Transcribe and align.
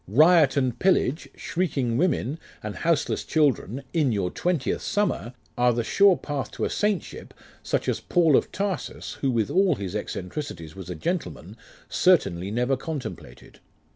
Riot 0.07 0.57
and 0.57 0.79
pillage, 0.79 1.29
shrieking 1.35 1.95
women 1.95 2.39
and 2.63 2.77
houseless 2.77 3.23
children 3.23 3.83
in 3.93 4.11
your 4.11 4.31
twentieth 4.31 4.81
summer, 4.81 5.35
are 5.55 5.73
the 5.73 5.83
sure 5.83 6.17
path 6.17 6.49
to 6.53 6.65
a 6.65 6.71
Saint 6.71 7.03
ship, 7.03 7.35
such 7.61 7.87
as 7.87 7.99
Paul 7.99 8.35
of 8.35 8.51
Tarsus, 8.51 9.13
who, 9.21 9.29
with 9.29 9.51
all 9.51 9.75
his 9.75 9.95
eccentricities, 9.95 10.75
was 10.75 10.89
a 10.89 10.95
gentleman, 10.95 11.55
certainly 11.87 12.49
never 12.49 12.75
contemplated. 12.75 13.59